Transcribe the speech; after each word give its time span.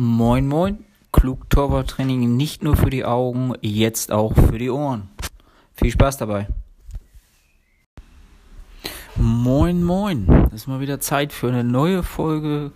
Moin 0.00 0.46
Moin, 0.46 0.84
klug 1.10 1.50
Torwarttraining 1.50 2.36
nicht 2.36 2.62
nur 2.62 2.76
für 2.76 2.88
die 2.88 3.04
Augen, 3.04 3.54
jetzt 3.62 4.12
auch 4.12 4.32
für 4.32 4.56
die 4.56 4.70
Ohren. 4.70 5.08
Viel 5.74 5.90
Spaß 5.90 6.18
dabei. 6.18 6.46
Moin 9.16 9.82
Moin, 9.82 10.28
es 10.46 10.52
ist 10.52 10.66
mal 10.68 10.78
wieder 10.78 11.00
Zeit 11.00 11.32
für 11.32 11.48
eine 11.48 11.64
neue 11.64 12.04
Folge 12.04 12.70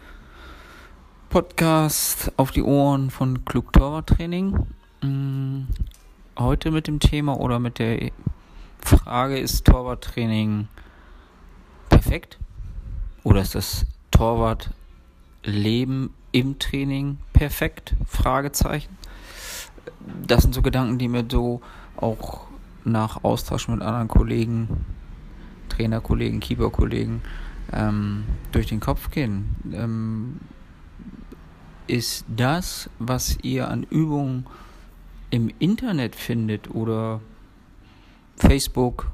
Podcast 1.30 2.32
auf 2.38 2.50
die 2.50 2.64
Ohren 2.64 3.10
von 3.10 3.44
klug 3.44 3.72
Torwarttraining. 3.72 4.66
Mm, 5.02 5.68
heute 6.36 6.72
mit 6.72 6.88
dem 6.88 6.98
Thema 6.98 7.38
oder 7.38 7.60
mit 7.60 7.78
der 7.78 8.10
Frage, 8.80 9.38
ist 9.38 9.64
Torwarttraining 9.64 10.66
perfekt? 11.88 12.40
Oder 13.22 13.42
ist 13.42 13.54
das 13.54 13.86
Torwartleben 14.10 16.10
im 16.32 16.58
Training 16.58 17.18
perfekt? 17.32 17.94
Fragezeichen. 18.06 18.96
Das 20.26 20.42
sind 20.42 20.54
so 20.54 20.62
Gedanken, 20.62 20.98
die 20.98 21.08
mir 21.08 21.24
so 21.30 21.60
auch 21.96 22.46
nach 22.84 23.22
Austausch 23.22 23.68
mit 23.68 23.82
anderen 23.82 24.08
Kollegen, 24.08 24.84
Trainerkollegen, 25.68 26.40
Keeperkollegen 26.40 27.22
ähm, 27.72 28.24
durch 28.50 28.66
den 28.66 28.80
Kopf 28.80 29.10
gehen. 29.10 29.56
Ähm, 29.72 30.40
ist 31.86 32.24
das, 32.28 32.90
was 32.98 33.38
ihr 33.42 33.68
an 33.68 33.84
Übungen 33.84 34.46
im 35.30 35.50
Internet 35.58 36.14
findet 36.14 36.70
oder 36.70 37.20
Facebook 38.36 39.10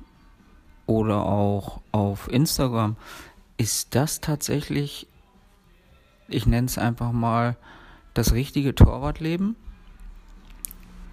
oder 0.87 1.25
auch 1.25 1.81
auf 1.93 2.31
Instagram, 2.33 2.97
ist 3.57 3.95
das 3.95 4.21
tatsächlich 4.21 5.07
ich 6.29 6.47
nenne 6.47 6.67
es 6.67 6.79
einfach 6.79 7.13
mal 7.13 7.57
das 8.15 8.33
richtige 8.33 8.75
Torwartleben. 8.75 9.57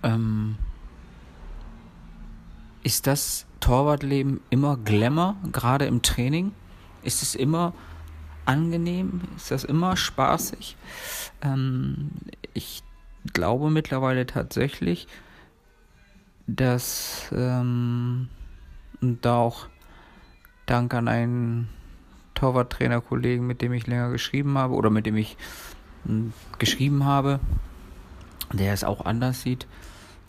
Ähm, 0.03 0.57
ist 2.83 3.07
das 3.07 3.47
Torwartleben 3.59 4.41
immer 4.49 4.77
Glamour, 4.77 5.35
gerade 5.51 5.85
im 5.85 6.01
Training? 6.01 6.51
Ist 7.01 7.23
es 7.23 7.33
immer 7.33 7.73
angenehm? 8.45 9.21
Ist 9.35 9.51
das 9.51 9.63
immer 9.63 9.97
spaßig? 9.97 10.77
Ähm, 11.41 12.11
ich 12.53 12.83
glaube 13.33 13.71
mittlerweile 13.71 14.25
tatsächlich, 14.25 15.07
dass 16.47 17.31
ähm, 17.31 18.29
da 19.01 19.37
auch 19.37 19.67
Dank 20.65 20.93
an 20.93 21.07
einen 21.07 21.69
Torwarttrainerkollegen, 22.35 23.45
mit 23.45 23.61
dem 23.61 23.73
ich 23.73 23.87
länger 23.87 24.11
geschrieben 24.11 24.57
habe 24.57 24.75
oder 24.75 24.89
mit 24.89 25.05
dem 25.05 25.15
ich 25.15 25.37
hm, 26.05 26.33
geschrieben 26.59 27.05
habe, 27.05 27.39
der 28.53 28.73
es 28.73 28.83
auch 28.83 29.05
anders 29.05 29.41
sieht 29.41 29.65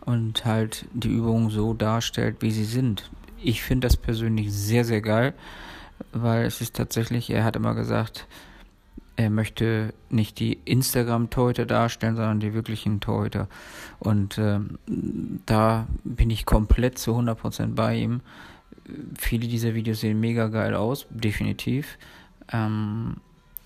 und 0.01 0.45
halt 0.45 0.87
die 0.95 1.11
Übungen 1.11 1.51
so 1.51 1.75
darstellt, 1.75 2.37
wie 2.41 2.53
sie 2.53 2.65
sind. 2.65 3.11
Ich 3.43 3.63
finde 3.63 3.87
das 3.87 3.97
persönlich 3.97 4.53
sehr, 4.53 4.85
sehr 4.85 5.03
geil, 5.03 5.35
weil 6.13 6.47
es 6.47 6.61
ist 6.61 6.77
tatsächlich, 6.77 7.29
er 7.31 7.45
hat 7.45 7.57
immer 7.57 7.75
gesagt, 7.75 8.27
er 9.17 9.31
möchte 9.31 9.95
nicht 10.11 10.39
die 10.39 10.59
Instagram-Torhüter 10.65 11.65
darstellen, 11.65 12.17
sondern 12.17 12.41
die 12.41 12.53
wirklichen 12.53 13.01
Torhüter. 13.01 13.49
Und 13.99 14.39
ähm, 14.39 14.79
da 15.47 15.87
bin 16.05 16.29
ich 16.31 16.45
komplett 16.45 16.99
zu 16.99 17.13
100% 17.19 17.75
bei 17.75 17.97
ihm 17.97 18.21
viele 19.19 19.49
dieser 19.49 19.75
Videos 19.75 20.01
sehen 20.01 20.21
mega 20.21 20.49
geil 20.49 20.75
aus, 20.75 21.07
definitiv. 21.11 21.99
Ähm, 22.53 23.17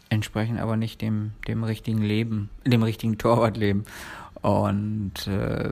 entsprechen 0.09 0.59
aber 0.59 0.77
nicht 0.77 1.01
dem, 1.01 1.33
dem 1.47 1.65
richtigen 1.65 2.03
Leben, 2.03 2.51
dem 2.67 2.83
richtigen 2.83 3.19
Torwartleben. 3.19 3.85
Und 4.43 5.27
äh, 5.27 5.71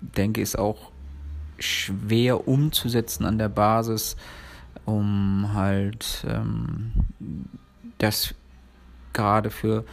denke, 0.00 0.40
ist 0.40 0.58
auch 0.58 0.92
schwer 1.58 2.46
umzusetzen 2.48 3.24
an 3.24 3.38
der 3.38 3.48
Basis, 3.48 4.16
um 4.84 5.52
halt 5.54 6.24
ähm, 6.28 6.92
das 7.98 8.34
gerade 9.12 9.50
für 9.50 9.84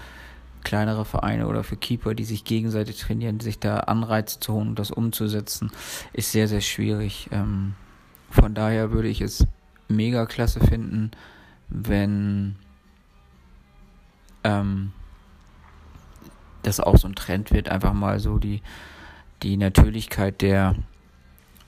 kleinere 0.64 1.06
Vereine 1.06 1.48
oder 1.48 1.64
für 1.64 1.78
Keeper, 1.78 2.14
die 2.14 2.26
sich 2.26 2.44
gegenseitig 2.44 3.00
trainieren, 3.00 3.40
sich 3.40 3.60
da 3.60 3.78
Anreize 3.80 4.40
zu 4.40 4.54
holen 4.54 4.70
und 4.70 4.80
das 4.80 4.92
umzusetzen, 4.92 5.72
ist 6.14 6.32
sehr, 6.32 6.48
sehr 6.48 6.62
schwierig. 6.62 7.30
Ähm, 7.32 7.74
von 8.30 8.54
daher 8.54 8.92
würde 8.92 9.08
ich 9.08 9.22
es 9.22 9.46
mega 9.88 10.26
klasse 10.26 10.60
finden, 10.60 11.12
wenn 11.70 12.56
ähm, 14.44 14.92
das 16.64 16.80
auch 16.80 16.98
so 16.98 17.08
ein 17.08 17.16
Trend 17.16 17.52
wird, 17.52 17.70
einfach 17.70 17.94
mal 17.94 18.20
so 18.20 18.38
die, 18.38 18.62
die 19.44 19.58
Natürlichkeit 19.58 20.42
der, 20.42 20.76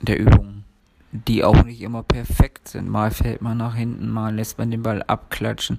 der 0.00 0.18
Übungen, 0.18 0.64
die 1.12 1.42
auch 1.42 1.64
nicht 1.64 1.80
immer 1.80 2.02
perfekt 2.02 2.68
sind. 2.68 2.88
Mal 2.88 3.10
fällt 3.10 3.42
man 3.42 3.58
nach 3.58 3.74
hinten, 3.74 4.08
mal 4.10 4.34
lässt 4.34 4.58
man 4.58 4.70
den 4.70 4.82
Ball 4.82 5.02
abklatschen, 5.02 5.78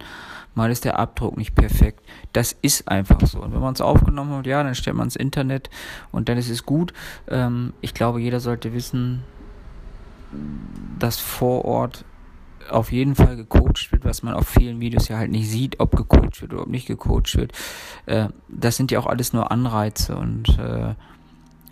mal 0.55 0.71
ist 0.71 0.85
der 0.85 0.99
Abdruck 0.99 1.37
nicht 1.37 1.55
perfekt. 1.55 2.03
Das 2.33 2.55
ist 2.61 2.87
einfach 2.87 3.21
so. 3.25 3.41
Und 3.41 3.53
wenn 3.53 3.61
man 3.61 3.73
es 3.73 3.81
aufgenommen 3.81 4.31
hat, 4.33 4.47
ja, 4.47 4.63
dann 4.63 4.75
stellt 4.75 4.95
man 4.95 5.07
es 5.07 5.15
Internet 5.15 5.69
und 6.11 6.27
dann 6.27 6.37
ist 6.37 6.49
es 6.49 6.65
gut. 6.65 6.93
Ähm, 7.29 7.73
ich 7.81 7.93
glaube, 7.93 8.19
jeder 8.19 8.39
sollte 8.39 8.73
wissen, 8.73 9.23
dass 10.99 11.19
vor 11.19 11.65
Ort 11.65 12.05
auf 12.69 12.91
jeden 12.91 13.15
Fall 13.15 13.35
gecoacht 13.35 13.91
wird, 13.91 14.05
was 14.05 14.23
man 14.23 14.33
auf 14.33 14.47
vielen 14.47 14.79
Videos 14.79 15.07
ja 15.07 15.17
halt 15.17 15.31
nicht 15.31 15.49
sieht, 15.49 15.79
ob 15.79 15.95
gecoacht 15.95 16.41
wird 16.41 16.53
oder 16.53 16.63
ob 16.63 16.69
nicht 16.69 16.87
gecoacht 16.87 17.35
wird. 17.35 17.53
Äh, 18.05 18.29
das 18.47 18.77
sind 18.77 18.91
ja 18.91 18.99
auch 18.99 19.07
alles 19.07 19.33
nur 19.33 19.51
Anreize 19.51 20.15
und 20.15 20.57
äh, 20.57 20.95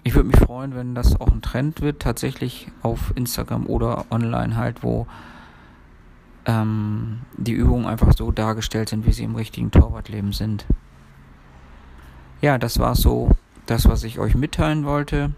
ich 0.04 0.16
würde 0.16 0.30
mich 0.30 0.40
freuen, 0.40 0.76
wenn 0.76 0.96
das 0.96 1.20
auch 1.20 1.28
ein 1.28 1.42
Trend 1.42 1.82
wird, 1.82 2.02
tatsächlich 2.02 2.72
auf 2.82 3.14
Instagram 3.16 3.68
oder 3.68 4.06
online 4.10 4.56
halt, 4.56 4.82
wo 4.82 5.08
ähm, 6.46 7.20
die 7.38 7.52
Übungen 7.52 7.86
einfach 7.86 8.14
so 8.14 8.32
dargestellt 8.32 8.90
sind, 8.90 9.06
wie 9.06 9.12
sie 9.12 9.24
im 9.24 9.36
richtigen 9.36 9.72
Torwartleben 9.72 10.34
sind. 10.34 10.66
Ja, 12.42 12.58
das 12.58 12.80
war 12.80 12.96
so 12.96 13.32
das, 13.66 13.88
was 13.88 14.04
ich 14.04 14.20
euch 14.20 14.36
mitteilen 14.36 14.86
wollte. 14.86 15.32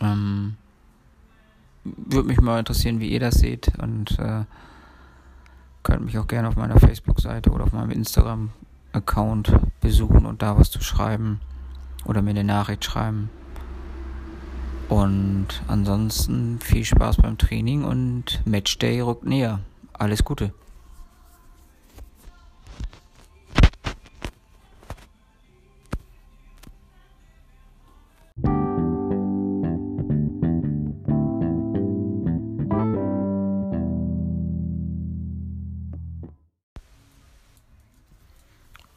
Ähm, 0.00 0.56
würde 1.84 2.28
mich 2.28 2.40
mal 2.40 2.58
interessieren, 2.58 3.00
wie 3.00 3.08
ihr 3.10 3.20
das 3.20 3.36
seht 3.36 3.72
und 3.78 4.18
äh, 4.18 4.44
könnt 5.82 6.04
mich 6.04 6.18
auch 6.18 6.26
gerne 6.26 6.48
auf 6.48 6.56
meiner 6.56 6.80
Facebook-Seite 6.80 7.50
oder 7.50 7.64
auf 7.64 7.72
meinem 7.72 7.90
Instagram-Account 7.90 9.52
besuchen 9.80 10.26
und 10.26 10.42
da 10.42 10.58
was 10.58 10.70
zu 10.70 10.82
schreiben 10.82 11.40
oder 12.04 12.22
mir 12.22 12.30
eine 12.30 12.44
Nachricht 12.44 12.84
schreiben. 12.84 13.30
Und 14.88 15.62
ansonsten 15.66 16.58
viel 16.60 16.84
Spaß 16.84 17.16
beim 17.18 17.38
Training 17.38 17.84
und 17.84 18.42
Matchday 18.44 19.00
rückt 19.00 19.24
näher. 19.24 19.60
Alles 19.92 20.24
Gute. 20.24 20.52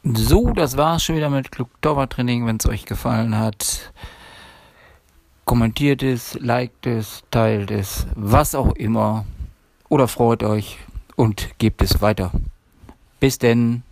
So, 0.04 0.52
das 0.52 0.76
war's 0.76 1.02
schon 1.02 1.16
wieder 1.16 1.28
mit 1.28 1.50
Klug 1.50 1.70
Training. 1.82 2.46
Wenn 2.46 2.56
es 2.56 2.66
euch 2.66 2.84
gefallen 2.84 3.36
hat, 3.36 3.92
kommentiert 5.44 6.02
es, 6.02 6.34
liked 6.34 6.86
es, 6.86 7.24
teilt 7.30 7.70
es, 7.70 8.06
was 8.14 8.54
auch 8.54 8.74
immer. 8.74 9.24
Oder 9.88 10.06
freut 10.06 10.42
euch 10.42 10.78
und 11.16 11.58
gebt 11.58 11.82
es 11.82 12.00
weiter. 12.00 12.30
Bis 13.18 13.38
denn. 13.38 13.82